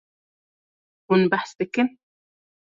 Hûn 1.05 1.21
behs 1.31 1.49
dikin. 1.59 1.87